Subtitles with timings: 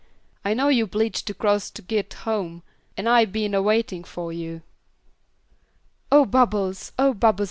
[0.43, 2.63] I know yuh 'bleedged to cross to git home,
[2.97, 4.63] an' I been a waitin' fo' yuh."
[6.11, 6.91] "Oh Bubbles!
[6.97, 7.39] Oh Bubbles!